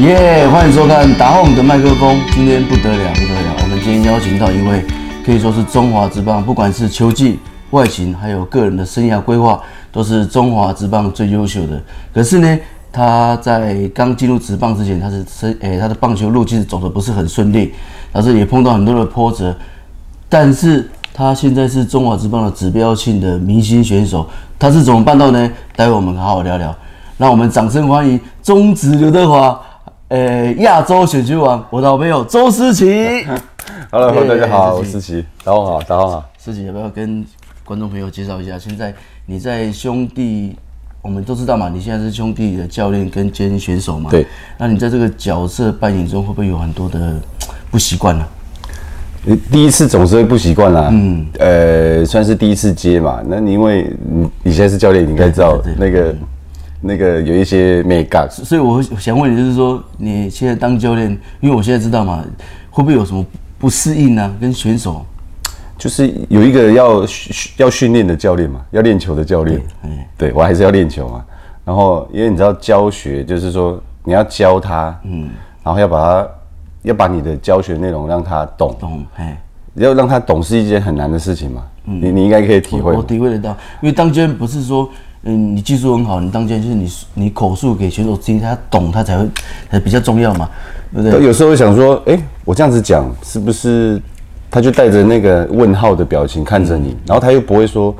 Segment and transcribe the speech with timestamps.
[0.00, 0.46] 耶！
[0.48, 2.20] 欢迎收看达鸿的麦克风。
[2.30, 3.56] 今天不得了，不得了！
[3.62, 4.84] 我们今天邀请到一位
[5.24, 7.38] 可以说是中华职棒，不管是球技、
[7.70, 9.58] 外形，还有个人的生涯规划，
[9.90, 11.80] 都是中华职棒最优秀的。
[12.12, 12.58] 可是呢，
[12.92, 17.72] 他在刚进入职棒之前，他是生诶，他的棒球路其实走的不是很顺利，
[18.12, 19.56] 但是也碰到很多的波折。
[20.28, 25.50] 但是他现在是中华职棒的指标性的明星选手，他是怎么办到呢？
[25.74, 26.74] 待会我们好好聊聊。
[27.16, 29.58] 让我们掌声欢迎中职刘德华。
[30.08, 33.26] 呃，亚洲选球王，我的好朋友周思琪。
[33.90, 35.24] Hello，大家好，我思琪。
[35.42, 36.30] 大家好，大家好。
[36.38, 37.26] 思琪，要不要跟
[37.64, 38.56] 观众朋友介绍一下？
[38.56, 38.94] 现在
[39.26, 40.54] 你在兄弟，
[41.02, 44.08] 我们都知道嘛，你现在是兄弟的教练跟兼选手嘛。
[44.08, 44.24] 对。
[44.56, 47.16] 那你在这个角色扮演中，会不会有很多的
[47.72, 48.24] 不习惯呢？
[49.24, 50.88] 你第一次总是会不习惯啦。
[50.92, 51.26] 嗯。
[51.40, 53.20] 呃，算是第一次接嘛。
[53.26, 56.14] 那你因为你你现在是教练，你应该知道那个。
[56.80, 62.22] 那个有一些美感，所以我想问你，就是说你现在当教练，因为我现在知道嘛，
[62.70, 63.24] 会不会有什么
[63.58, 64.34] 不适应呢？
[64.38, 65.04] 跟选手，
[65.78, 67.02] 就是有一个要
[67.56, 69.60] 要训练的教练嘛，要练球的教练，
[70.18, 71.24] 对，我还是要练球嘛。
[71.64, 75.30] 然后因为你知道教学，就是说你要教他，嗯，
[75.64, 76.28] 然后要把他
[76.82, 79.40] 要把你的教学内容让他懂，懂，哎，
[79.74, 81.64] 要让他懂是一件很难的事情嘛。
[81.86, 83.50] 嗯，你你应该可以体会，我体会得到，
[83.80, 84.88] 因为当教练不是说。
[85.28, 89.28] 嗯，你技术很好，你当教练就是你你口述给选手听，他懂他才会
[89.68, 90.48] 才比较重要嘛，
[90.94, 91.26] 对不对？
[91.26, 94.00] 有时候会想说，哎、欸，我这样子讲是不是
[94.48, 97.92] 他就带着那个问号的表情看着你，嗯、然后他又不会说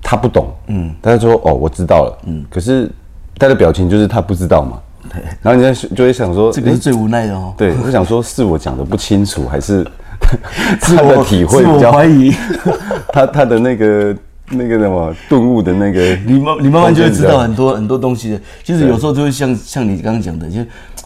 [0.00, 2.88] 他不懂，嗯，他就说哦我知道了，嗯，可是
[3.36, 4.78] 他的表情就是他不知道嘛，
[5.12, 9.84] 对，然后你就会想说，这个是最无奈的哦，对，我想说是我讲的不清楚，还是
[10.80, 12.32] 他的体会比较怀疑。
[13.12, 14.16] 他他的那个。
[14.50, 18.40] 那个什么顿悟的那个，你慢你慢慢就会知道很多很多东西的。
[18.62, 20.60] 其实有时候就会像像你刚刚讲的，就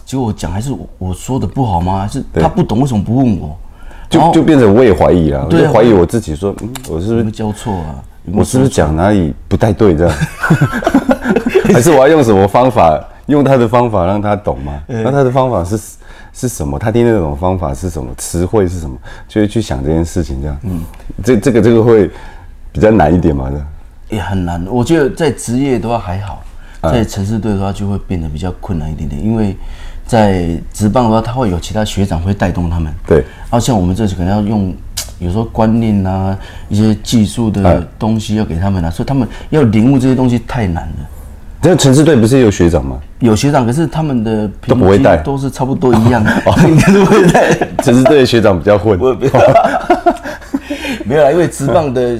[0.04, 2.00] 结果我讲还是我我说的不好吗？
[2.00, 3.56] 还是他不懂为什么不问我？
[4.10, 8.02] 就就变成我也怀疑了，我就怀疑我自己，说嗯，我是不是教错啊？
[8.32, 10.16] 我是不是讲哪里不太对这样？
[11.72, 12.98] 还是我要用什么方法？
[13.26, 14.72] 用他的方法让他懂吗？
[14.88, 15.78] 那他的方法是
[16.32, 16.78] 是什么？
[16.78, 18.10] 他听那种方法是什么？
[18.16, 18.96] 词汇是什么？
[19.28, 20.58] 就会去想这件事情这样。
[20.62, 20.82] 嗯，
[21.22, 22.10] 这这个这个会。
[22.78, 24.64] 比较难一点嘛，这也很难。
[24.70, 26.44] 我觉得在职业的话还好，
[26.82, 29.22] 在城市队的话就会变得比较困难一点点。
[29.22, 29.56] 因为
[30.06, 32.92] 在职棒的话，他会有其他学长会带动他们。
[33.06, 34.72] 对，然后像我们这次可能要用，
[35.18, 41.08] 有时候观念啊，一些技术的东西要给他们啊，所以他们要领悟这些东西太难了。
[41.60, 42.96] 这城市队不是有学长吗？
[43.18, 46.30] 有学长，可是他们的都不会带，都是差不多一样的。
[46.68, 47.52] 应该都不会带。
[47.82, 48.96] 城市队的学长比较混。
[51.04, 52.16] 没有啦，因为职棒的。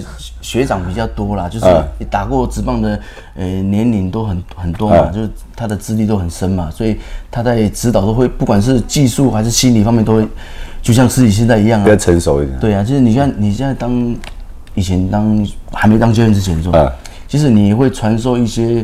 [0.49, 1.67] 学长比较多啦，就是
[2.09, 2.99] 打过职棒的，
[3.35, 6.97] 呃，年龄都很很多嘛，就是他的资历都很深嘛，所以
[7.31, 10.27] 他在指导都会，不管是技术还是心理方面，都会，
[10.81, 12.59] 就像自己现在一样啊，比较成熟一点。
[12.59, 14.17] 对啊，就是你像你现在当
[14.75, 16.73] 以前当还没当教练之前做，
[17.27, 18.83] 其实你会传授一些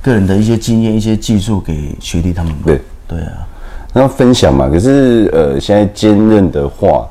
[0.00, 2.54] 个人的一些经验、一些技术给学弟他们。
[2.64, 3.46] 对对啊，
[3.92, 4.70] 然后分享嘛。
[4.70, 7.06] 可是呃，现在兼任的话，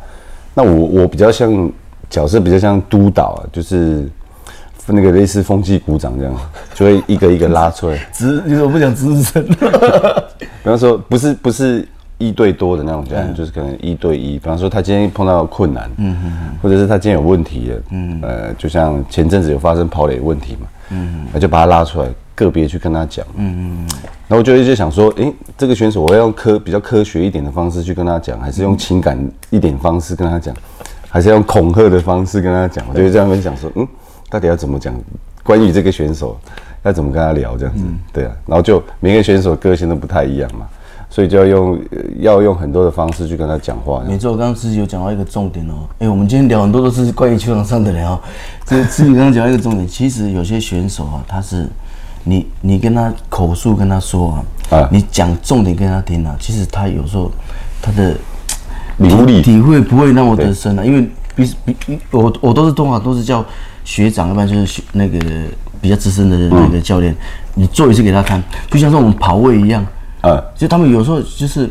[0.55, 1.71] 那我我比较像。
[2.11, 4.07] 角色比较像督导啊，就是
[4.85, 6.35] 那个类似风纪鼓掌这样，
[6.75, 7.97] 就会一个一个拉出来。
[8.11, 9.43] 资，你怎么不讲资深？
[10.61, 14.33] 比方说，不是不是一对多的那种这样，就是可能一对一。
[14.37, 23.87] 比方说，他今天碰到困难，嗯嗯嗯，或者是他今天有问题了，嗯呃，就像前阵子有发生跑垒问题嘛，嗯，那就把他拉出来，个别去跟他讲，嗯嗯，
[24.27, 29.17] 然后我就一直想说，诶，这个选手我要用科比较科学一点的方式去跟他讲，还是用情感
[29.49, 30.53] 一点方式跟他讲？
[31.11, 33.85] 还是要用恐吓的方式跟他讲，我就这样分享说，嗯，
[34.29, 34.93] 到底要怎么讲？
[35.43, 36.39] 关于这个选手，
[36.83, 37.83] 要怎么跟他聊这样子？
[38.13, 40.65] 对啊，然后就每个选手个性都不太一样嘛，
[41.09, 41.79] 所以就要用
[42.19, 44.01] 要用很多的方式去跟他讲话。
[44.07, 48.17] 没错，我刚刚自己有讲到一个重点哦，哎，我们今天聊很多都是关于球场上的聊，
[48.65, 51.67] 这自己刚刚讲到一个重点，其实有些选手啊，他是
[52.23, 54.31] 你你跟他口述跟他说
[54.69, 57.29] 啊，啊，你讲重点跟他听啊，其实他有时候
[57.81, 58.15] 他的。
[58.97, 60.83] 体体会不会那么的深啊？
[60.83, 61.49] 因为比
[61.85, 63.43] 比我我都是通常都是叫
[63.83, 65.19] 学长，一般就是那个
[65.81, 67.15] 比较资深的那个教练，
[67.55, 69.85] 你做一次给他看，就像是我们跑位一样
[70.21, 70.41] 啊。
[70.55, 71.69] 就他们有时候就是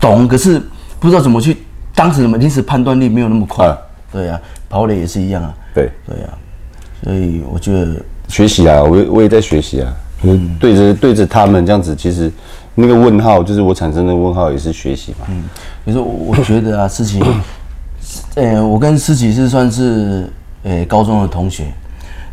[0.00, 0.60] 懂，可是
[1.00, 1.56] 不知道怎么去，
[1.94, 3.74] 当时什么临时判断力没有那么快。
[4.12, 5.54] 对啊，跑垒也是一样啊。
[5.74, 6.36] 对对啊，
[7.02, 7.96] 所以我觉得
[8.28, 9.90] 学习啊，我我也在学习啊。
[10.22, 12.30] 嗯，对着对着他们这样子，其实
[12.74, 15.26] 那个问号就是我产生的问号，也是学习嘛。
[15.28, 15.44] 嗯。
[15.84, 17.20] 比如说，我觉得啊，思琪，
[18.36, 20.28] 呃，我跟思琪是算是
[20.62, 21.64] 呃高中的同学，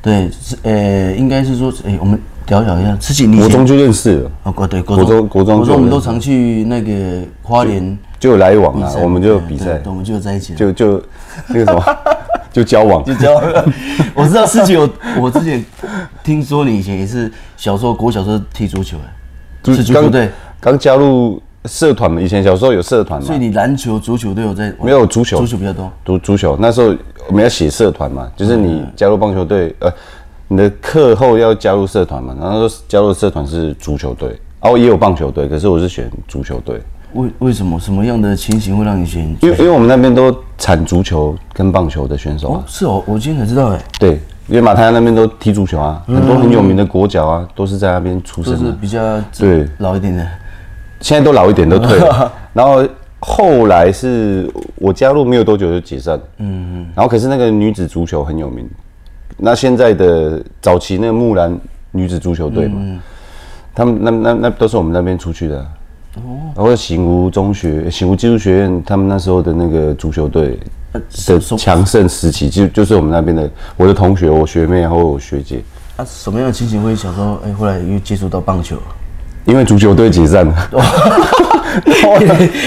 [0.01, 4.31] 对，是呃，应该是说，哎，我们聊聊一下，自己你国中就认识了。
[4.43, 4.51] 啊？
[4.51, 5.05] 国对国中。
[5.27, 11.03] 国中国中我们都常去那个花莲，就有来往啊，我们就有比赛，我们就在一起，就就
[11.47, 11.83] 那个什么，
[12.51, 13.43] 就交往，就交往。
[14.15, 15.63] 我知道事情有，我之前
[16.23, 20.29] 听说你以前也是小时候国小时候踢足球哎，是足球队，
[20.59, 21.41] 刚加入。
[21.65, 24.73] 社团嘛，以前小时候有社团嘛，所以你篮球、足球都有在？
[24.81, 25.91] 没有足球，足球比较多。
[26.05, 26.95] 足足球那时候
[27.27, 29.91] 我们要写社团嘛，就是你加入棒球队，呃，
[30.47, 34.29] 你的课后要加入社团嘛，然后加入社团是足球队，
[34.61, 36.81] 然后也有棒球队，可是我是选足球队。
[37.13, 37.79] 为为什么？
[37.79, 39.23] 什么样的情形会让你选？
[39.41, 42.53] 因为因为我们那边都产足球跟棒球的选手。
[42.53, 43.81] 哦，是哦，我今天才知道哎。
[43.99, 48.59] 对，因为马太那边都踢足球啊，很多很有名的国脚啊，都是在那边出生的。
[48.59, 50.27] 都是比较对老一点的。
[51.01, 52.31] 现在都老一点，都退了。
[52.53, 52.85] 然后
[53.19, 56.19] 后来是我加入没有多久就解散。
[56.37, 56.87] 嗯嗯。
[56.95, 58.69] 然后可是那个女子足球很有名。
[59.37, 61.57] 那现在的早期那个木兰
[61.91, 62.99] 女子足球队嘛，嗯、
[63.73, 65.65] 他们那那那都是我们那边出去的。
[66.25, 66.51] 哦。
[66.55, 70.59] 然后醒吾中学、醒吾技术学院，他们那时候的那个足球队
[71.27, 75.61] 的强盛时期，就就是我们那边的我的同学、我学妹然后我学姐。
[75.97, 78.77] 啊，什么样的情形会想说，哎，后来又接触到棒球？
[79.45, 80.69] 因为足球队解散了，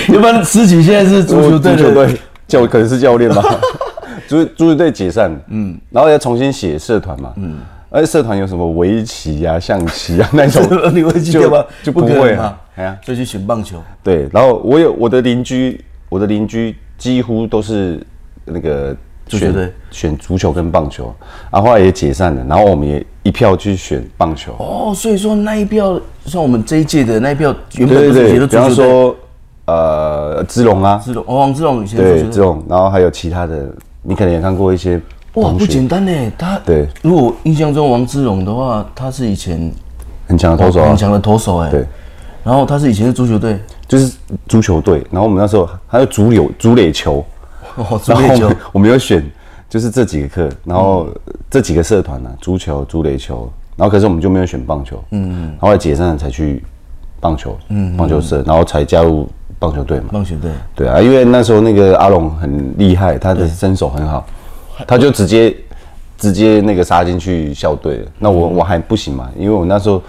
[0.09, 3.43] 要不然思齐现在是足球队队教，可能是教练吧。
[4.27, 7.59] 足足球队解散，嗯，然后要重新写社团嘛，嗯，
[7.91, 10.63] 而且社团有什么围棋呀、象棋啊那种，
[10.95, 11.63] 你会记得吗？
[11.83, 13.79] 就不会啊，哎呀，就去选棒球。
[14.03, 18.05] 对，然后我有我的邻居，我的邻居几乎都是
[18.45, 18.97] 那个。
[19.29, 21.15] 选对选足球跟棒球，
[21.51, 24.53] 然后后来也解散了，然后我们也一票去选棒球。
[24.59, 29.17] 哦，所以说那一票像我们这一届的那一票，原本不是觉得比方说
[29.65, 33.71] 呃，姿龙啊，姿龙，哦，王姿龙以前对姿龙，然后还有其他的，
[34.03, 35.01] 你可能也看过一些。
[35.35, 39.73] 哇，不简单呢，他对，如果印象中王之龙的话，他是以前
[40.27, 41.71] 很强的投手，很强的投手哎。
[41.71, 41.87] 对，
[42.45, 44.13] 然后他是以前是足球队，就是
[44.49, 47.25] 足球队，然后我们那时候还有足柳足垒球。
[47.77, 49.25] 哦， 足垒球， 我们有选，
[49.69, 51.09] 就是这几个课，然后
[51.49, 56.63] 这几个社团呢，足球、足垒球，然后可是我们就没有选棒球，嗯，然后后来解散了才去
[57.19, 59.27] 棒球，嗯，棒球社，然后才加入
[59.59, 60.09] 棒球队嘛。
[60.13, 64.27] 棒球队，对啊，因为那时候那个阿龙很厉害，他的身手很好，
[64.87, 65.57] 他就直接
[66.19, 68.05] 直接那个杀进去校队。
[68.19, 70.03] 那我我还不行嘛，因为我那时候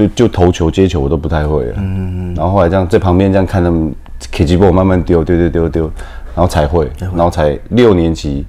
[0.00, 3.94] 就就投球接球我都不太会了，嗯嗯，然后后来这样在旁边这样看他们
[4.32, 5.90] K 机波慢慢丢丢丢丢丢。
[6.32, 8.46] 然后才会，然后才六年级，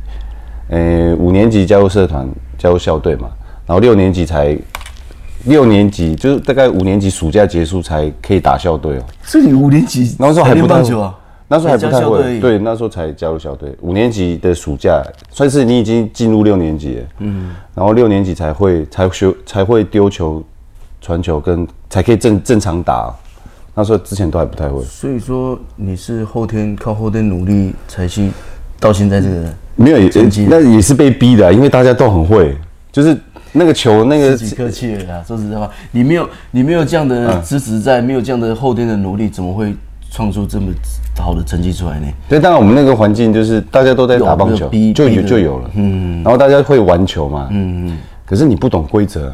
[0.69, 3.27] 呃，五年级加入社团，加入校队嘛。
[3.65, 4.55] 然后六年级才，
[5.45, 9.03] 六年级就是大概五年级暑假结束才可以打校队哦。
[9.23, 11.17] 所以你五年级那时候还不太会啊？
[11.47, 13.75] 那时候还不太会，对，那时候才加入校队。
[13.81, 17.49] 五年级的暑假算是你已经进入六年级了，嗯。
[17.73, 20.41] 然后六年级才会才学才会丢球、
[21.01, 23.13] 传球跟才可以正正常打。
[23.73, 28.29] 那时候之前都还不太会，所以说你是后天靠后天努力才去
[28.79, 29.45] 到现在这个
[29.77, 30.09] 没有也
[30.49, 32.55] 那也是被逼的，因为大家都很会，
[32.91, 33.17] 就是
[33.53, 34.35] 那个球那个。
[34.35, 39.73] 自己客气了啦，说实在话，你没有你没有这样的支持在，没有这样的后天的努力，怎么会
[40.11, 40.67] 创出这么
[41.17, 42.07] 好的成绩出来呢？
[42.27, 49.33] 对，当然我们那个环境就是大家都在打棒球，就有就有了，嗯，然后大家会玩球嘛，嗯嗯，可是你不懂规则，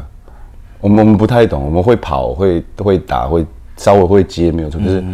[0.80, 3.46] 我们我们不太懂，我们会跑会会打会。
[3.80, 5.04] 稍微会接没有错，就是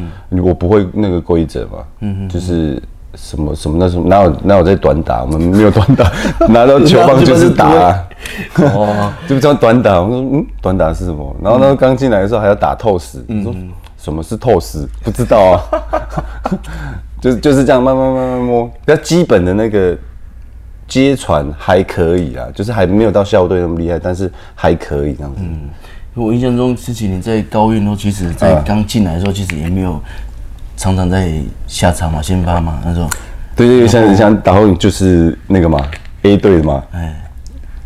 [0.42, 2.82] 我不会那个规则嘛，嗯，就是
[3.14, 6.10] 什么什么那什么哪有哪有在短打，我们没有短打，
[6.48, 7.68] 拿到球棒就是打，
[8.56, 10.00] 哦，就叫短打。
[10.00, 11.36] 我说嗯，短打是什么？
[11.42, 13.54] 然后呢，刚进来的时候还要打透视，我说
[13.98, 14.88] 什么是透视？
[15.02, 15.60] 不知道啊，
[17.20, 19.94] 就是就是这样慢慢慢慢摸，比较基本的那个
[20.86, 25.40] 接传还可以啊，就是还没有到校队那么厉害，但是还可以这样子。
[25.42, 25.68] 嗯
[26.16, 30.00] 我印象中，这几年在高运哦，其实，在刚进来的时候，其实也没有
[30.76, 31.32] 常常在
[31.66, 33.10] 下场嘛，先发嘛那时候。
[33.56, 35.84] 对对对，像像打后就是那个嘛
[36.22, 36.84] ，A 队的嘛。
[36.92, 37.16] 哎，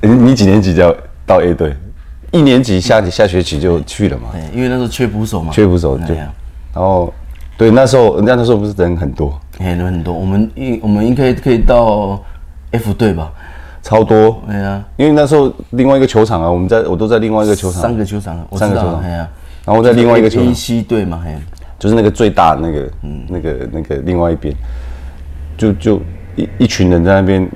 [0.02, 1.74] 你你几年级就要到 A 队？
[2.30, 4.24] 一年级下下学期就去了嘛。
[4.32, 5.50] 对，因为那时候缺捕手嘛。
[5.50, 6.14] 缺捕手对。
[6.16, 6.28] 然
[6.74, 7.10] 后，
[7.56, 10.12] 对，那时候人家那时候不是人很多，人很多。
[10.12, 12.22] 我们应我们应该可以到
[12.72, 13.32] F 队吧。
[13.80, 19.26] 超多，对啊，因为那时候另外一个球场啊，我们在我都在另外一个球场，三个球场，三个球场，对啊，
[19.64, 20.50] 然后在另外一个球场。
[20.50, 21.34] A C 队嘛，嘿，
[21.78, 24.54] 就是那个最大的那个，嗯，那个那个另外一边，
[25.56, 26.02] 就就
[26.37, 27.48] 一一群人在那边，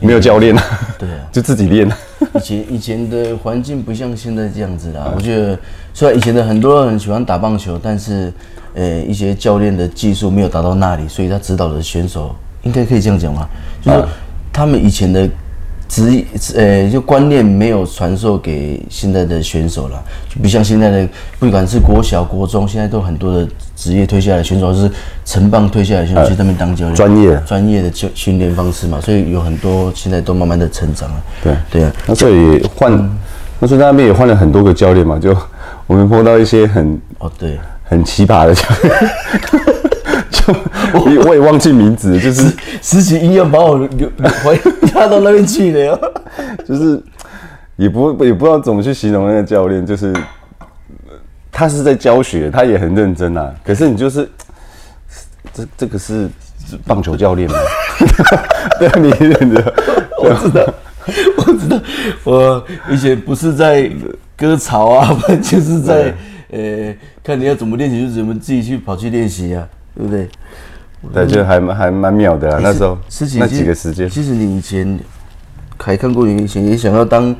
[0.00, 0.62] 没有教练啊，
[0.96, 1.90] 对啊， 就自己练。
[2.34, 5.58] 以前以前的环境不像现在这样子啦，我觉得
[5.92, 8.32] 虽然以前的很多人喜欢打棒球，但是
[8.74, 13.48] 呃一些教练的技术没有达到那里，所以他指导的选手应该可以这样讲嘛，
[13.82, 14.04] 就是
[14.54, 15.28] 他们以前的。
[15.86, 16.24] 职业
[16.56, 21.08] 呃，就观念没有传授给现在的选手了，就不像现在的，
[21.38, 23.46] 不管是国小、国中，现在都很多的
[23.76, 24.90] 职业退下来的选手，就是
[25.26, 27.42] 成棒退下来的选手去那边当教练，专业。
[27.46, 31.22] 专业的训训练方式嘛，所以有很多现在都慢慢的成长了。
[31.42, 31.54] 对。
[31.70, 33.18] 对啊，那所以换，嗯、
[33.60, 35.36] 那所以在那边也换了很多个教练嘛，就
[35.86, 38.94] 我们碰到一些很哦对，很奇葩的教练。
[40.92, 44.10] 我我也忘记名字， 就是实习医院把我留
[44.42, 44.60] 回
[44.94, 45.98] 拉到那边去了，
[46.68, 47.02] 就是
[47.76, 50.14] 也不也不知道怎么去形容那个教练，就是
[51.50, 53.54] 他是在教学，他也很认真啊。
[53.64, 54.28] 可是你就是
[55.52, 56.28] 这这个是
[56.86, 57.56] 棒球教练吗？
[58.78, 59.74] 对，你认得？
[60.18, 60.74] 我知道，
[61.38, 61.80] 我知道，
[62.24, 63.90] 我以前不是在
[64.36, 66.14] 割草啊，就是在
[66.54, 69.68] 呃看你要怎么练习就怎么自己去跑去练习啊。
[69.96, 70.28] 对不对？
[71.12, 72.58] 对，就还蛮还蛮妙的啊。
[72.60, 72.98] 那时候
[73.38, 74.98] 那几个时间，其实你以前
[75.78, 77.36] 还看过，你以前也想要当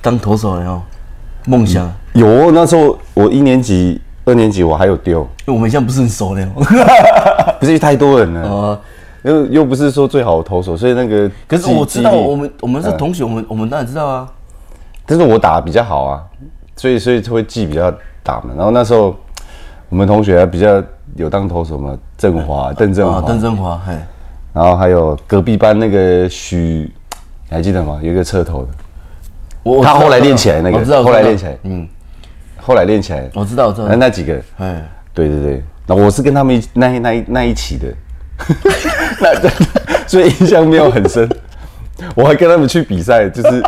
[0.00, 0.80] 当投手的哦，
[1.46, 2.50] 梦想有。
[2.50, 6.46] 那时候我一年级、二年级我还有丢，因为我们现在不是很熟的，
[7.60, 8.80] 不是太多人了啊，
[9.24, 14.32] 又又不是说最好的投手，所以那个 可是我知道，我们我们是同学，我们我们当然知道啊。
[15.04, 16.22] 但是我打的比较好啊，
[16.78, 17.92] 所以所以会记比较
[18.22, 18.54] 打嘛。
[18.56, 19.14] 然后那时候
[19.90, 20.82] 我们同学还比较。
[21.16, 21.98] 有当投手嘛？
[22.18, 23.94] 振华、邓振华、邓振华，嘿，
[24.52, 26.92] 然后还有隔壁班那个许，
[27.48, 27.98] 你还记得吗？
[28.02, 28.68] 有一个侧投的，
[29.64, 31.88] 我他后来练起来那个，后来练起来，嗯，
[32.60, 37.92] 后来练起来，我知道，我知道，那几个，哎，对对对，那我是跟他们一那那那一起的，
[39.18, 39.50] 那
[40.06, 41.28] 所以印象没有很深，
[42.14, 43.62] 我还跟他们去比赛，就是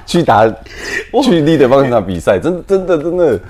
[0.06, 0.46] 去打
[1.22, 3.40] 去立德棒球场比赛，真真的真的。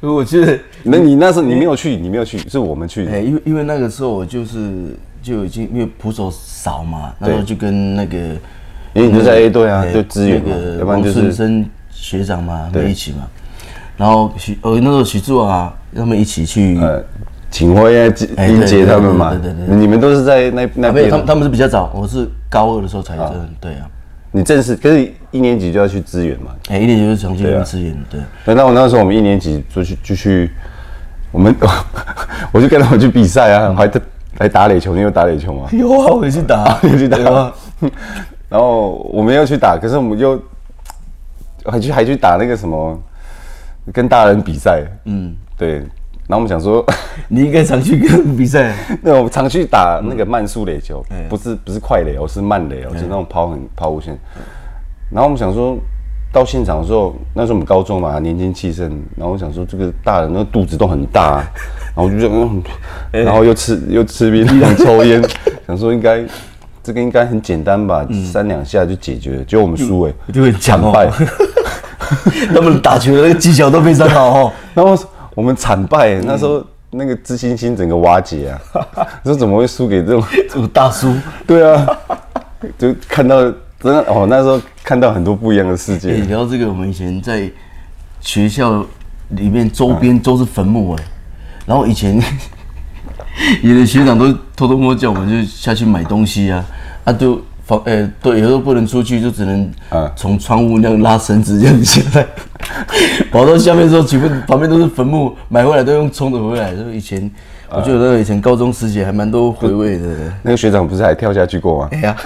[0.00, 3.10] 我记得，那你那时候你没有去，你没有去，是我们去的。
[3.10, 8.16] 哎，因为因为那个时候我就是就已经因为捕手少嘛，那时候就跟那个，
[8.94, 13.26] 因为你就在 A 队啊，就支援那个王顺生学长嘛，在一起嘛。
[13.96, 17.02] 然后许呃那时候许志文啊，他们一起去呃
[17.50, 18.06] 请回来
[18.46, 19.30] 迎接他们嘛。
[19.30, 23.26] 对对对，你们都是在那那边，他们他们是比较早，我是高二的时候才真
[23.60, 23.90] 对啊。
[24.38, 26.52] 你正式可是一年级就要去支援嘛？
[26.68, 28.20] 哎，一年级就是长期去支援，对。
[28.44, 30.48] 那那我那时候我们一年级就去就去，
[31.32, 31.52] 我们
[32.52, 33.90] 我就跟他们去比赛啊，还
[34.38, 35.68] 还打垒球，你有打垒球吗？
[35.74, 37.18] 有啊，我也去打， 也去打。
[38.48, 40.40] 然后我们要去打，可是我们又
[41.64, 42.96] 还去还去打那个什么，
[43.92, 44.84] 跟大人比赛。
[45.06, 45.82] 嗯，对。
[46.28, 46.84] 然后我们想说，
[47.28, 48.76] 你应该常去跟比赛。
[49.00, 54.16] 那我们常去打那个慢速垒球，不是不是快垒哦，是慢垒哦，就是那种抛很抛无线。
[55.10, 55.78] 然后我们想说，
[56.30, 58.90] 到现场的时候，那时候我们高中嘛，年轻气盛。
[59.16, 61.42] 然后我想说，这个大人那个肚子都很大，
[61.96, 62.28] 然后就
[63.10, 65.26] 然后又吃又吃槟榔抽烟，
[65.66, 66.22] 想说应该
[66.82, 69.44] 这个应该很简单吧，三两下就解决了。
[69.44, 71.10] 结果我们输哎，就会惨败。
[72.54, 74.94] 他们打球的那个技巧都非常好哦，然后。
[75.38, 78.58] 我们惨败，那时候那个自信心整个瓦解啊！
[79.24, 81.14] 说怎么会输给这种这种大叔？
[81.46, 81.86] 对啊，
[82.76, 83.40] 就看到
[83.78, 86.10] 真的哦，那时候看到很多不一样的世界。
[86.26, 87.48] 聊到这个，我们以前在
[88.20, 88.84] 学校
[89.28, 91.04] 里面周边都是坟墓哎，
[91.66, 92.20] 然后以前
[93.62, 96.64] 有的学长都偷偷摸叫我们就下去买东西啊，
[97.04, 97.40] 啊就。
[97.68, 99.70] 房诶，对，有时候不能出去，就只能
[100.16, 102.26] 从窗户那样拉绳子这样下来，
[103.30, 106.74] 跑到下面的时候，全部旁边都是坟墓，买回来都用冲着回来。
[106.74, 107.30] 就以前，
[107.68, 110.08] 我觉得以前高中时期还蛮多回味的。
[110.42, 111.88] 那个学长不是还跳下去过吗？
[111.92, 112.16] 哎呀，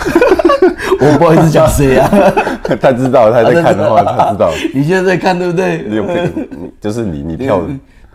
[1.00, 2.08] 我不好意思讲谁呀？
[2.80, 4.52] 他知道，他在看的话，他知道。
[4.72, 5.84] 你现在在看对不对？
[5.90, 6.06] 有，
[6.80, 7.60] 就是你，你跳，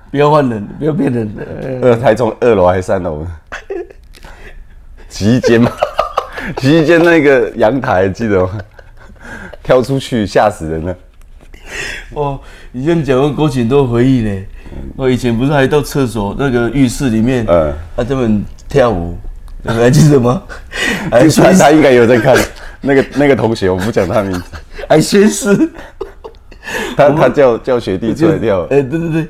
[0.09, 1.29] 不要换人，不要骗人。
[1.81, 3.27] 二台从二楼还是三楼？
[5.09, 5.69] 洗衣间吗？
[6.61, 8.57] 洗衣间那个阳台记得吗？
[9.63, 10.97] 跳出去吓死人了！
[12.13, 12.39] 哦，
[12.71, 14.41] 以前讲过勾起很多回忆呢。
[14.95, 19.17] 我以前不是还到厕所那个浴室里面，嗯，啊，他们跳舞，
[19.63, 20.41] 你还记得吗？
[21.11, 22.35] 还他他应该有在看
[22.81, 24.43] 那个那个同学，我不讲他名字，
[24.87, 25.53] 还宣誓，
[26.95, 28.61] 他他叫叫学弟出来跳。
[28.63, 29.27] 哎，对对对，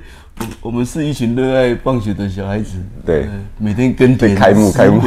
[0.61, 2.73] 我们是一群热爱棒球的小孩子，
[3.05, 5.01] 对，每天跟队开幕开幕。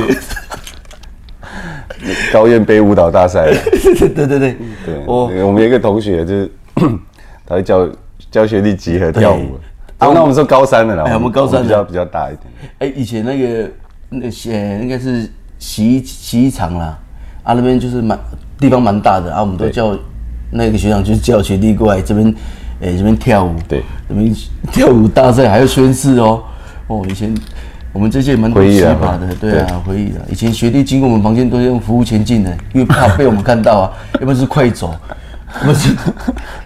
[2.32, 3.50] 高燕杯舞蹈大赛，
[3.98, 4.56] 对 对对。
[4.84, 6.50] 对，我我们有一个同学就是，
[7.46, 7.88] 他会教
[8.30, 9.58] 教学弟集合跳舞。
[9.98, 12.46] 啊，那我们说高三的啦，我们高三比较比较大一点。
[12.78, 13.70] 哎，以前那个
[14.08, 16.98] 那些应该是洗衣洗衣厂啦，
[17.42, 18.18] 啊那边就是蛮
[18.58, 19.34] 地方蛮大的。
[19.34, 19.94] 啊，我们都叫
[20.50, 22.34] 那个学长就是叫学弟过来这边，
[22.80, 24.34] 哎这边跳舞，对，这边
[24.72, 26.42] 跳舞大赛还要宣誓哦，
[26.86, 27.34] 哦以前
[27.92, 30.20] 我们这些蛮多奇葩的，对啊，回忆的。
[30.30, 34.94] 以前学弟经过我们房间都是用服务前进的， 因为怕被我们看到啊，要不然是快走，
[35.64, 35.94] 不是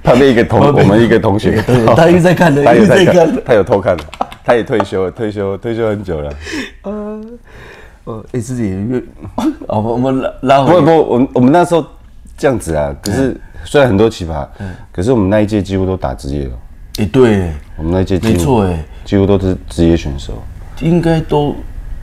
[0.02, 3.97] 怕被一个同 我们一个同学，对，他一直在看的， 他一直在看，他有偷看，
[4.45, 6.33] 他也退休了，退休退休很久了。
[6.83, 7.21] 呃，
[8.04, 9.02] 哦，哎，自己越
[9.66, 11.83] 哦，我们拉拉回，不不，我们我们那时候
[12.37, 16.52] 这样子啊，可是虽然很多奇葩，嗯，可是我们那一届几乎都打职业了。
[16.99, 20.35] 哎，对，我们那一届没错，哎，几乎都是职业选手。
[20.81, 21.54] 应该都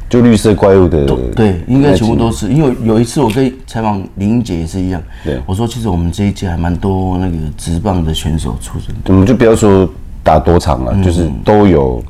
[0.10, 2.50] 就绿色怪物的对，应该全部都是。
[2.50, 8.94] 因为有一次我跟采访林英杰也是一样，对，我说其实我们这一届还蛮多那个职棒的选手出身。
[9.08, 9.90] 我们就不要说
[10.24, 12.04] 打多场了，就是都有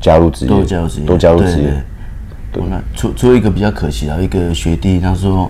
[0.00, 1.82] 加入职业，都加入职业，都加入职业。
[2.52, 5.48] 对，那出出一个比较可惜啊一个学弟，他说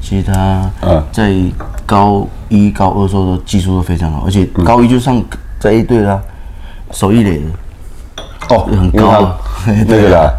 [0.00, 0.70] 其实他
[1.12, 1.32] 在
[1.86, 5.22] 高一高二时候的技术都非常好，而且高一就上
[5.60, 6.20] 在一队啦，
[6.90, 7.44] 守一垒的。
[8.48, 9.36] 哦，很高，
[9.86, 10.32] 那个啦，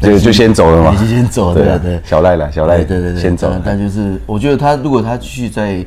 [0.00, 3.52] 就就先走了嘛，就先走，对对，小赖了，小赖，对对对，先走。
[3.64, 5.84] 但就是我觉得他如果他继续在，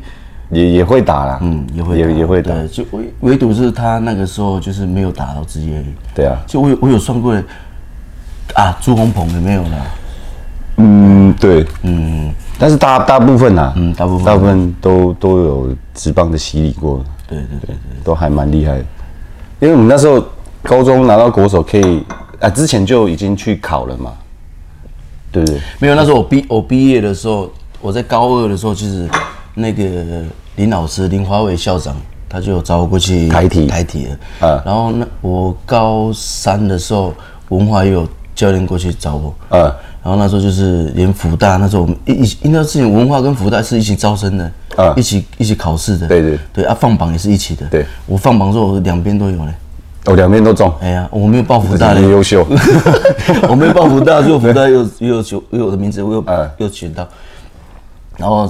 [0.52, 5.84] 也也会打啦，嗯，也会也也会打，就唯唯独是他那个时候就是没有打到职业。
[6.14, 7.34] 对啊，就我有我有算过，
[8.54, 9.70] 啊，朱鸿鹏也没有了。
[10.78, 14.26] 嗯，对，嗯，但是大大部分呐，嗯，大部分。
[14.26, 18.86] 大部分都都有职棒的洗礼过，对对对对，都还蛮厉害的，
[19.60, 20.24] 因为我们那时候。
[20.68, 22.04] 高中拿到国手可以
[22.42, 24.12] 啊，之前就已经去考了嘛，
[25.32, 25.62] 对不对？
[25.80, 29.08] 没有，那时候我毕我毕业的时候，我在高二的时候，其实
[29.54, 29.86] 那个
[30.58, 31.96] 林老师林华伟校长
[32.28, 33.66] 他就有找我过去台体。
[33.66, 37.14] 台体了，啊，然后那我高三的时候，
[37.48, 38.06] 文化也有
[38.36, 46.38] 教练过去找我，啊，然后那时候就是连福大那时候我们一一应该之前文化跟福大是一起招生的，啊，一起一起考试的，对对。
[46.52, 49.54] 对啊，放榜也是一起的，对，我放榜的时候我两边都有嘞。
[50.08, 50.74] 哦，两边都中。
[50.82, 52.48] 哎呀，我没有报福大的优秀，
[53.50, 56.24] 我没有报福大，就福大又 又有有我的名字，我又
[56.58, 57.06] 又选到，
[58.18, 58.50] 然后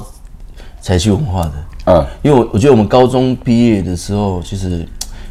[0.79, 1.51] 才去文化的。
[1.87, 4.87] 嗯，因为我我觉得我们高中毕业的时候，其实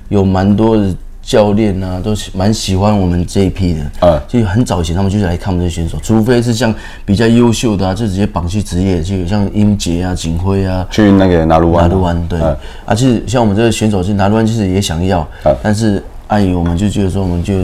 [0.08, 0.92] 有蛮多的
[1.22, 3.80] 教练啊，都蛮喜欢我们这一批的。
[4.00, 11.88] 嗯，就很早以前他们就是来看我们这些选手，除非是像比较优秀的啊，就直接绑去职业，就像英杰啊、景辉啊，去那个拿鲁湾。
[11.88, 12.40] 拿鲁湾对，
[12.84, 15.24] 啊，其实像我们这个选手，其实拿鲁湾其实也想要，
[15.62, 16.02] 但是。
[16.28, 17.54] 阿姨，我们就觉得说，我们就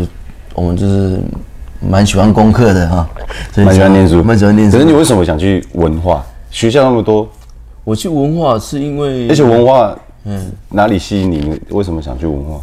[0.55, 1.19] 我们就是
[1.81, 3.09] 蛮喜欢功课的哈，
[3.57, 4.77] 蛮喜欢念书，蛮喜欢念书。
[4.77, 6.25] 可是你为什么想去文化？
[6.51, 7.29] 学校那么多，
[7.83, 11.61] 我去文化是因为，而且文化，嗯，哪里吸引你？
[11.71, 12.61] 为什么想去文化？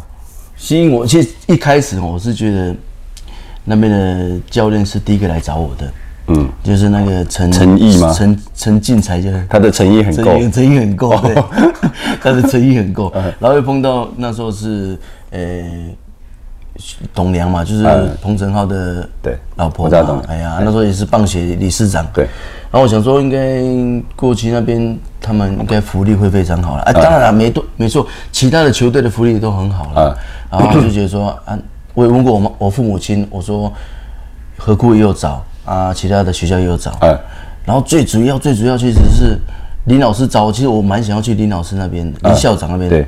[0.56, 2.74] 吸引我，其实一开始我是觉得
[3.64, 5.92] 那边的教练是第一个来找我的，
[6.28, 8.10] 嗯，就是那个陈陈毅吗？
[8.14, 11.34] 陈陈进才叫他的诚意很够，诚意很够，对，
[12.22, 14.96] 他的诚意很够，然后又碰到那时候是。
[15.30, 15.62] 呃，
[17.14, 17.84] 董梁嘛，就是
[18.22, 20.22] 彭晨浩的对老婆嘛。
[20.28, 22.06] 哎呀，那时候也是棒协理事长。
[22.12, 22.26] 对。
[22.70, 23.62] 然后我想说，应该
[24.14, 26.82] 过去那边他们应该福利会非常好了。
[26.82, 30.16] 啊，当然了，没多，没错，其他的球队的福利都很好了。
[30.50, 31.58] 然后就觉得说，啊，
[31.94, 33.72] 我也问过我们，我父母亲，我说，
[34.56, 36.96] 何故也有找啊，其他的学校也有找。
[37.64, 39.38] 然后最主要，最主要其实是
[39.84, 42.88] 林老师找，其实我蛮想要去林老师那边，林校长那边。
[42.88, 43.06] 对。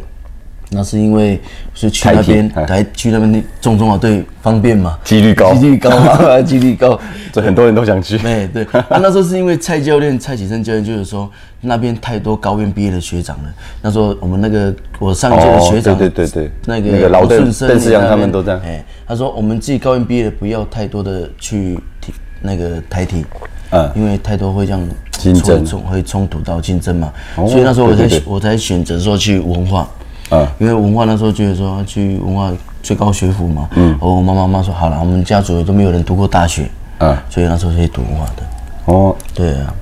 [0.74, 1.38] 那是因为
[1.74, 6.98] 是去那边台去那边那种种啊，对，方便嘛，几率高，几率高嘛， 几率高，
[7.32, 8.16] 所以很多人都想去。
[8.26, 11.30] 哎，对，那那时候是因为蔡教练蔡启生教练就是说
[11.61, 13.54] 那边太多高院毕业的学长了。
[13.82, 18.61] 那时候我们那个我上一届的学长，对对对对，那个老邓邓世阳他们都这样。
[18.64, 23.26] 哎，他说我们自己高院毕业的不要太多的去体那个台体，
[23.70, 27.12] 嗯，因为太多会这样竞争，会冲突到竞争嘛。
[27.37, 29.87] 所以那时候我才我才选择说去文化。
[30.30, 38.42] 啊，因为文化那时候觉得说去文化最高学府嘛，嗯，我妈妈妈说好了，我们家族都没有人读过大学，啊，所以那时候可以读文化的。
[38.87, 39.74] 哦，对啊，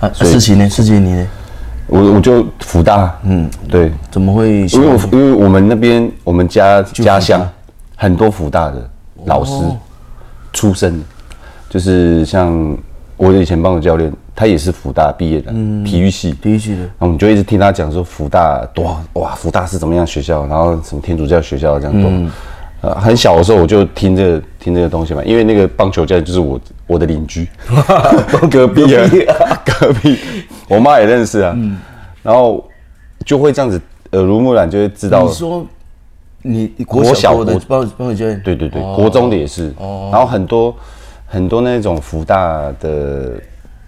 [0.00, 0.68] 啊，事情呢？
[0.68, 1.26] 事情你呢？
[1.86, 4.66] 我我就福大，嗯，对，怎么会？
[4.66, 7.46] 因为我因为我们那边我们家家乡
[7.94, 8.90] 很多福大的
[9.26, 9.52] 老师
[10.52, 11.02] 出身，
[11.68, 12.76] 就是像
[13.16, 14.12] 我以前帮的教练。
[14.36, 16.78] 他也是福大毕业的，嗯，体育系，体育系的。
[16.78, 22.10] 然后我们就一直听他讲说福大多哇，福大是怎么样学校，然后什么天主教学校这样多。
[22.10, 22.32] 嗯、
[22.80, 27.46] 呃，很小的时候我就听这个听这个东西嘛，因为那个棒球教练就是我我的邻居，
[28.50, 29.08] 隔壁啊，
[29.78, 30.18] 隔壁，
[30.68, 31.54] 我妈也认识啊。
[31.56, 31.78] 嗯、
[32.20, 32.68] 然后
[33.24, 33.80] 就会这样子
[34.14, 35.22] 耳濡目染，就会知道。
[35.22, 35.64] 你说
[36.42, 39.72] 你国小的棒棒球教练，对对对，哦、国中的也是。
[39.78, 40.10] 哦。
[40.12, 40.74] 然后很多
[41.26, 43.40] 很多那种福大的。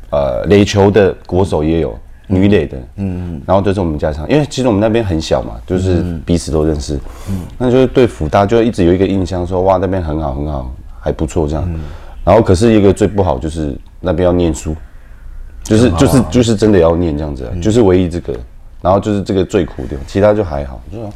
[0.09, 1.90] 呃，垒球的国手也有，
[2.29, 6.94] 嗯、女垒的，嗯嗯，然后就是我们家乡，因为其实我们那边很小嘛，就是彼此都认识，
[7.29, 11.81] 嗯，那就是对福大就一直有一个印象说，说哇那边很好很好，还不错这样，嗯、
[12.25, 14.77] 然后可是一个最不好就是那边要念书，
[15.64, 18.33] 就是就是就是真的要念这样子啊，就是唯一这个，
[18.81, 20.81] 然后就是这个最苦的，其他就还好。
[20.90, 21.11] 就说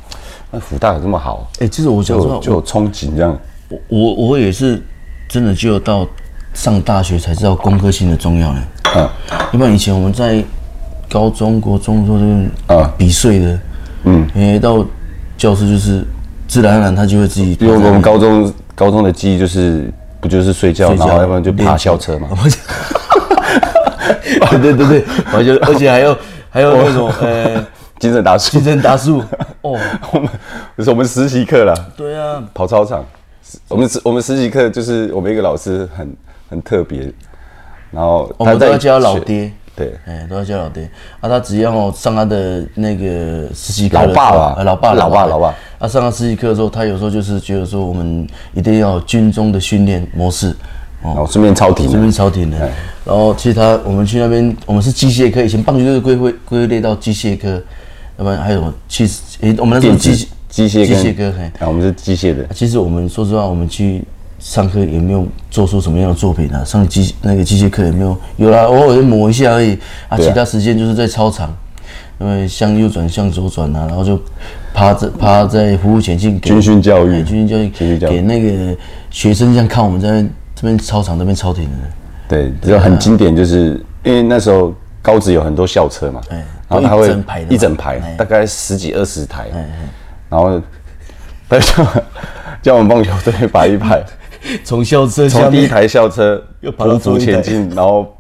[0.51, 1.49] 那福大有这么好？
[1.61, 3.39] 哎，其实我就有憧憬这样。
[3.69, 4.83] 我我我也是
[5.31, 6.07] 真的，只有到
[6.53, 8.63] 上大学才知道工科性的重要呢。
[8.97, 9.09] 嗯，
[9.53, 10.45] 要不然以前我们在
[11.09, 12.25] 高中国中的时候就
[12.75, 13.59] 啊比睡的，
[14.05, 14.85] 嗯，因为到
[15.39, 16.05] 教室就是
[16.49, 17.57] 自然而然他就会自己。
[17.61, 19.91] 因为我们高中高中的记忆就是。
[20.23, 22.29] 不就是睡觉，然后要不然就爬校车嘛。
[24.51, 26.15] 对对对对，而且而且还要
[26.51, 27.67] 还有那种呃，
[27.99, 29.21] 精神达数，精神达数。
[29.63, 29.79] 哦，
[30.13, 30.29] 我们
[30.77, 31.75] 就是我们实习课了。
[31.97, 33.03] 对啊，跑操场。
[33.69, 36.17] 我们实我们实习课就是我们一个老师很
[36.49, 37.13] 很特别，
[37.91, 39.53] 然后我们都要叫老爹。
[39.77, 40.83] 对，哎，都要叫老爹。
[41.21, 45.55] 啊，他只要上他的那个实习课，老爸爸，老爸，老爸，老爸。
[45.79, 50.55] 他上他实习课的时候，他有时候就是觉得说，我们一定要军中的训练模式，
[51.03, 52.59] 哦，顺便超体，顺便超体的。
[53.07, 57.49] 然后其实他，我们去那边，我们是机械科，以前棒球队归归归类到机械科，
[58.19, 62.47] 要不然还有其实，诶，我们那时候机机械机械科，啊，我们是机械的。
[62.53, 64.03] 其实我们说实话，我们去。
[64.43, 70.17] 上课也没有做出什么样的作品啊，上机那个机械课也没有，有啦，偶尔就抹一下而已啊。
[70.17, 71.55] 其他时间就是在操场，
[72.19, 74.19] 因为向右转向左转啊，然后就
[74.73, 78.75] 趴在趴在服务前进，军训教育，军训教育，给那个
[79.11, 80.23] 学生这样看我们在
[80.55, 81.71] 这边操场那边操场的。
[82.27, 86.19] 对，就很经典，就是因为那时候高职有很多校车嘛，
[86.67, 87.15] 然后他会
[87.51, 89.49] 一整排，大概十几二十台，
[90.31, 90.63] 然后
[91.49, 91.85] 他就
[92.63, 94.03] 叫我们棒球队摆一排。
[94.65, 98.17] 从校车从第一台校车又匍匐前进，然后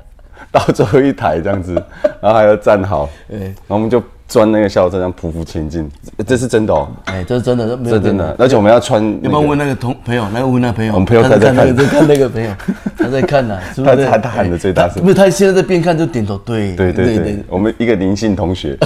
[0.53, 1.73] 到最后一台这样子，
[2.21, 5.91] 然后还要站好，然后我们就钻那个校车这样匍匐前进，
[6.27, 9.03] 这是真的哦，哎，这是真的，这是真的，而且我们要穿。
[9.23, 10.27] 有没有问那个同朋友？
[10.31, 10.93] 那个问那个朋友？
[10.93, 12.51] 我们朋友在看，在看那个朋友，
[12.99, 14.05] 他在看呐，是不是？
[14.05, 18.77] 他他喊的最大声，不是他现在在边看就点头，对对对对，我们一个林姓同学，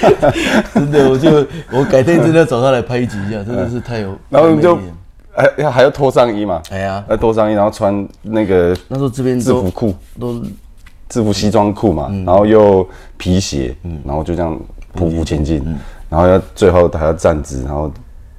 [0.74, 4.78] 真的，我就我改天真的要找他来拍一集一下， 真的是太有，然后我们就。
[5.32, 6.60] 还要还要脱上衣嘛？
[6.70, 10.42] 哎呀，要脱上衣，然后穿那个那时候这边制服裤都
[11.08, 12.86] 制服西装裤嘛，然后又
[13.16, 14.58] 皮鞋，然后就这样
[14.98, 15.64] 匍匐前进，
[16.08, 17.90] 然后要最后还要站直，然后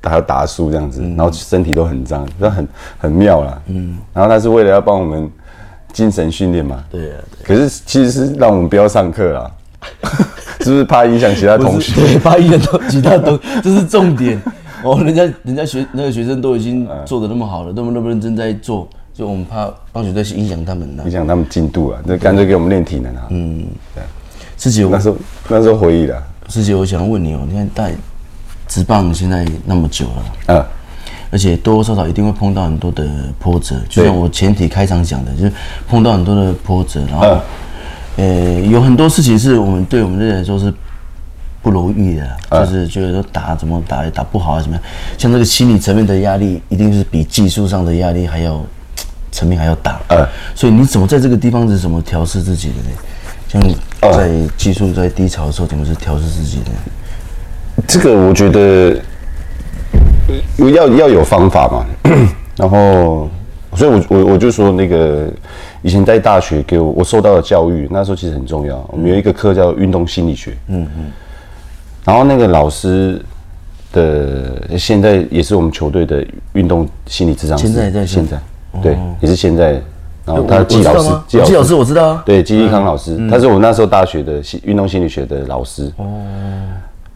[0.04, 2.68] 还要打树这样子，然后身体都很脏，那很
[3.00, 3.62] 很妙啦。
[3.68, 5.32] 嗯，然后他是为了要帮我们
[5.94, 6.84] 精神训练嘛。
[6.92, 7.18] 对啊。
[7.42, 9.50] 可是其实是让我们不要上课啦，
[10.62, 11.94] 是不是怕影响其他同学？
[12.02, 14.42] 对，怕影响 其他同学，这是重点。
[14.84, 23.28] 哦，人家人家学那个学生都已经做的那么好了，那么那么认真在做，就我们怕棒球队影响他们，影响他们进度啊，那干脆给我们练体能啊。
[23.30, 24.04] 嗯，对。
[24.58, 25.18] 师姐，那时候
[25.48, 26.22] 那时候回忆了。
[26.48, 27.94] 师姐，我想问你哦，你看带
[28.68, 30.66] 职棒现在那么久了，嗯，
[31.32, 33.08] 而且多多少少一定会碰到很多的
[33.40, 35.52] 波折，就像我前提开场讲的，就是
[35.88, 37.40] 碰到很多的波折，然后，
[38.22, 40.72] 呃，有很多事情是我们对我们这些来说是。
[41.64, 44.84] 不如意的，就是觉得说打怎么打也打不好啊，怎么样？
[45.16, 48.60] 像这个心理层面的压力，一定是比技术上的压力还要
[49.32, 50.00] 层面还要大。
[50.08, 52.90] 呃，所以你怎么在这个地方是怎么调试自己的呢？
[53.48, 53.62] 像
[54.12, 56.72] 在技术在低潮的时候，怎么是调试自己的？
[57.86, 59.00] 这个我觉得
[60.58, 61.86] 要要有方法嘛。
[62.58, 63.30] 然后，
[63.76, 65.32] 所以我我我就说那个
[65.82, 68.84] 以前在大学给我我受到的教育，那时候其实很重要。
[68.92, 70.56] 我们有一个课叫运动心理学。
[70.68, 71.12] 嗯嗯。
[72.04, 73.22] 然后那个老师
[73.92, 77.68] 的现在也是我们球队的运动心理智商师。
[77.68, 78.40] 现在在现在，
[78.82, 79.82] 对，也是现在。
[80.24, 82.24] 然后他季老师，季老师我知道啊。
[82.24, 85.92] 对，季立康老师，他是我那时候大学的心运动心理学的老师。
[85.98, 86.06] 哦。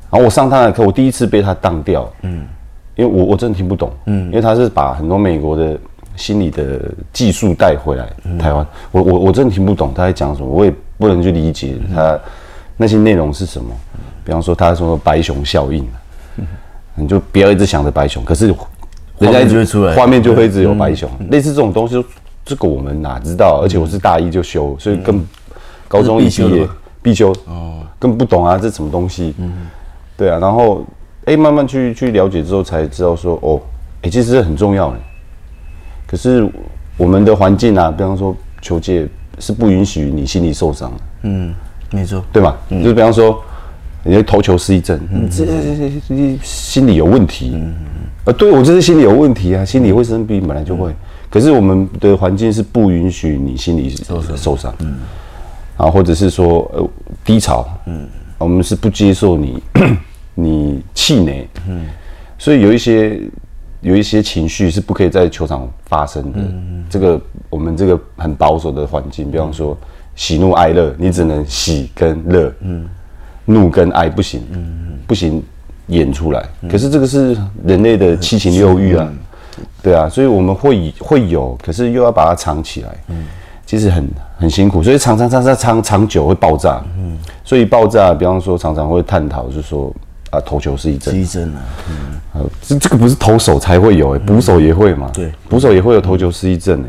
[0.10, 2.12] 然后我上他的课，我第一次被他当掉。
[2.24, 2.44] 嗯。
[2.96, 3.92] 因为我我真的听不懂。
[4.08, 4.26] 嗯。
[4.26, 5.78] 因为他是把很多美国的
[6.16, 8.08] 心理的技术带回来
[8.40, 12.20] 台湾，我我我真的听不懂他在讲什么，我也不能去理解他
[12.78, 13.70] 那些内容是什么。
[14.24, 15.88] 比方说，他说白熊效应，
[16.96, 18.48] 你就不要一直想着白熊，可是
[19.20, 21.10] 人家就会出来，画面就会一直有白熊。
[21.30, 22.04] 类似这种东西，
[22.44, 23.62] 这个我们哪知道？
[23.64, 25.24] 而且我是大一就修，所以更
[25.88, 26.68] 高中一毕业
[27.02, 29.36] 必修，哦，更不懂啊，这什么东西？
[30.18, 30.84] 对啊，然后
[31.26, 33.62] 哎，慢慢去去了解之后，才知道说，哦，
[34.02, 34.98] 哎，其实这很重要的。
[36.08, 36.48] 可是
[36.98, 39.08] 我们的环境啊，比方说球界
[39.40, 40.98] 是不允许你心理受伤的。
[41.24, 41.54] 嗯，
[41.92, 42.58] 没错，对吧？
[42.70, 43.42] 就是比方说。
[44.08, 45.00] 你投球失忆症，
[45.32, 47.54] 这这这心理有问题。
[47.56, 47.74] 嗯
[48.24, 50.94] 啊，对我就是心理有问题啊，心理会生病本来就会。
[51.28, 54.72] 可是我们的环境是不允许你心理受伤，受伤。
[54.82, 54.98] 嗯，
[55.76, 56.88] 啊，或者是说呃
[57.24, 59.60] 低潮，嗯，我们是不接受你
[60.36, 61.88] 你气馁，嗯，
[62.38, 63.20] 所以有一些
[63.82, 66.40] 有一些情绪是不可以在球场发生的。
[66.90, 69.78] 这个我们这个很保守的环境，比方说
[70.16, 72.88] 喜怒哀乐，你只能喜跟乐，嗯
[73.46, 75.44] 怒跟哀不行，嗯不行
[75.88, 76.44] 演出来。
[76.70, 79.12] 可是这个是人类的七情六欲啊，
[79.84, 82.90] 对啊，所以我们会会有，可是又要把它藏起来，
[83.66, 84.08] 其实很
[84.38, 89.94] 很辛苦，所以常常常常长长久会爆炸，嗯所以爆炸，比方说常常会探讨，是说。
[90.36, 91.62] 啊，投球失忆症，失忆症啊，
[92.36, 96.86] 嗯，这这个不是投手才会有，哎，捕手也会嘛，对，捕手也会有投球失忆症，哎，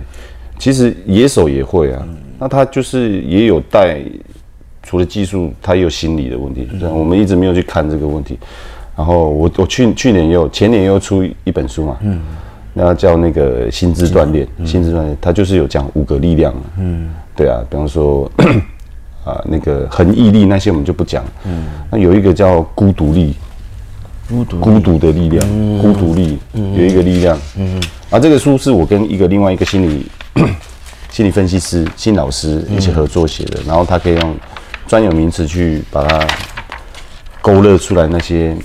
[0.59, 2.07] 其实野手也会啊，
[2.39, 4.01] 那他就是也有带，
[4.83, 8.39] 除了技术，他也有心理的问题，对，我们一直没有去看这个问题，
[8.97, 12.21] 然后我我去去年也有，前年又出一本书嘛，嗯，
[12.75, 18.31] 那叫那个心智锻炼，心智锻炼，他就是有讲五个力量，嗯，对啊，比方说。
[19.27, 21.25] 啊，那个恒毅力那些我们就不讲。
[21.45, 23.35] 嗯，那有一个叫孤独力，
[24.29, 27.37] 孤独孤独的力量，嗯、孤独力、嗯、有一个力量。
[27.57, 30.07] 嗯，啊，这个书是我跟一个另外一个心理
[31.11, 34.37] 心理分析师、心理老师一起合作写的，嗯、然后他可以用
[34.87, 36.25] 专有名词去把它
[37.43, 38.57] 勾勒出来那些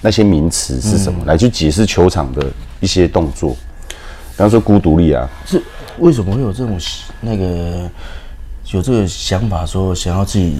[0.00, 2.42] 那些名词是什么，嗯、来去解释球场的
[2.80, 3.50] 一些动作。
[3.90, 5.62] 比方说孤独力啊，是
[5.98, 6.80] 为什么会有这种
[7.20, 7.90] 那个？
[8.72, 10.56] 有这个想法，说想要自己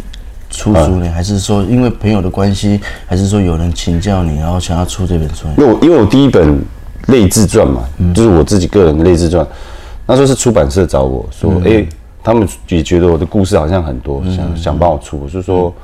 [0.48, 5.48] 出书呢，还是说因为朋友的关系，还是说有人请教你，然后想要出这本书？
[5.58, 6.64] 因为我因为我第一本
[7.08, 7.82] 类自传嘛，
[8.14, 9.46] 就是我自己个人的类自传，
[10.06, 11.84] 那时候是出版社找我说，哎，
[12.22, 15.74] 他们也觉得我的故事好像很多，想想帮我出，我就说，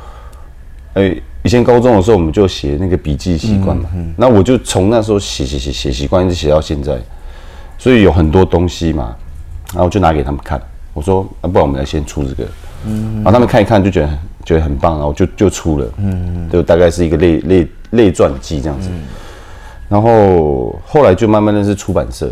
[0.94, 6.96] 哎，以前高中的时候我们就写那个笔记习惯嘛，那我就从那时候写写写写习惯一直写到现在，
[7.78, 9.14] 所以有很多东西嘛，
[9.74, 10.60] 然后就拿给他们看。
[10.94, 12.44] 我说，那不然我们来先出这个，
[12.86, 18.90] 嗯，然后他们看一看就觉得觉得很棒，然后就就出了，嗯，就大概是一个类类类传记这样子，
[19.88, 22.30] 然后后来就慢慢认识出版社，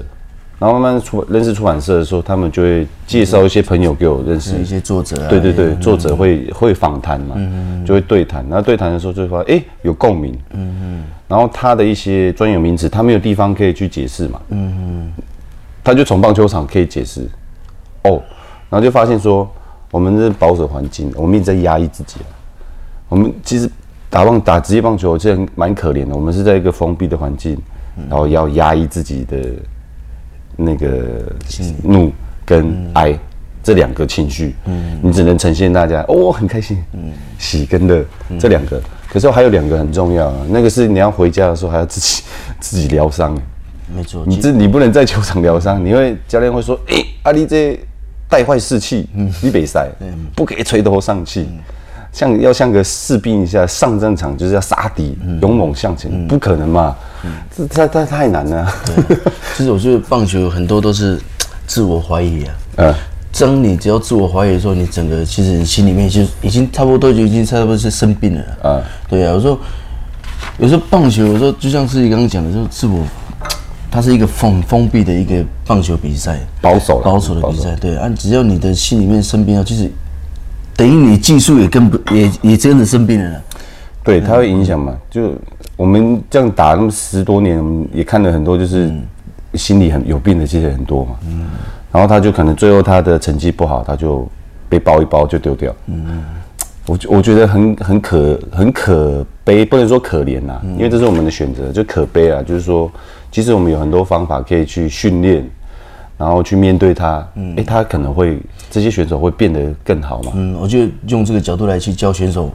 [0.58, 15.12] 然后慢慢出认识出版社的时候，他们就会介绍一些朋友给我认识，一些作者，对对对，作者会会访谈嘛，嗯，就会对谈，然后对谈的时候就会发现，哎，有共鸣，嗯嗯，然后他的一些专有名词，他没有地方可以去解释嘛，嗯嗯，
[15.82, 17.26] 他就从棒球场可以解释，
[18.02, 18.22] 哦。
[18.70, 19.46] 然后就发现说，
[19.90, 22.16] 我们是保守环境，我们一直在压抑自己。
[23.09, 23.68] 我们其实
[24.09, 26.14] 打棒打职业棒球，其实蛮可怜的。
[26.14, 27.59] 我们是在一个封闭的环境，
[28.09, 29.37] 然后要压抑自己的
[30.56, 31.20] 那个
[31.83, 32.12] 怒
[32.46, 33.18] 跟哀
[33.61, 34.54] 这两个情绪。
[35.02, 38.04] 你只能呈现大家哦，很开心，嗯喜跟乐
[38.38, 38.80] 这两个。
[39.09, 42.22] 可是还有两个很重要，啊那个是你要回家的时候还要自己
[42.61, 43.37] 自己疗伤。
[43.92, 47.76] 没错，你这你不能在球场疗伤，你会教练会说，哎，阿力这。
[48.30, 49.06] 带坏士气，
[49.42, 49.86] 你北塞
[50.36, 51.48] 不可以垂头丧气，
[52.12, 56.96] 像要像个士兵一下上战场就是要杀敌，勇猛向前，不可能嘛？
[57.54, 58.72] 这太太太难了。
[59.56, 61.20] 其实我觉得棒球很多都是
[61.66, 62.54] 自我怀疑啊。
[62.76, 62.94] 嗯，
[63.38, 68.42] 当你只要自我怀疑的时候，你整个其实你心里面就已经差不多就已经差不多是生病了。
[68.62, 69.58] 啊，对啊，有时候
[70.58, 73.04] 有时候棒球有时候就像自己刚刚讲的，就是自我。
[73.90, 79.90] 它是一个封封闭的一个棒球比赛，保守保守的比赛，对啊，只要你的心里面生病了，就是
[80.76, 83.42] 等于你技术也跟不也也真的生病了，
[84.05, 84.96] 对，它会影响嘛？
[85.11, 85.33] 就
[85.76, 88.92] 我们这样打那么十多年，也看了很多，就是
[89.55, 91.16] 心里很有病的，其实很多嘛。
[91.26, 91.46] 嗯，
[91.90, 94.24] 然后他就可能最后他的成绩不好，他就
[94.68, 95.74] 被包一包就丢掉。
[95.87, 96.22] 嗯，
[96.87, 102.88] 我我觉得很很可很可悲，不能说可怜呐，因为这是我们的选择，就可悲啊，就是说。
[103.30, 105.48] 其实我们有很多方法可以去训练，
[106.18, 107.26] 然后去面对他。
[107.36, 108.38] 嗯，哎，他可能会
[108.70, 110.32] 这些选手会变得更好嘛？
[110.34, 112.50] 嗯，我觉得用这个角度来去教选手，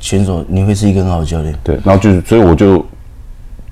[0.00, 1.54] 选手你会是一个很好的教练。
[1.64, 2.84] 对，然后就是，所以我就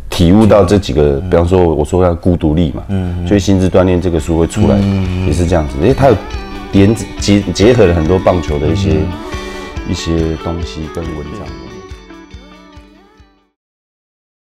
[0.08, 5.76] 体悟到这几个，嗯、比方说我说要孤独力嘛，嗯，所以心智锻炼这个书会出来，嗯、也是这样子。
[5.80, 6.16] 因为，他有
[6.72, 11.55] 点结结合了很多棒球的一些、嗯、一些东西跟文章。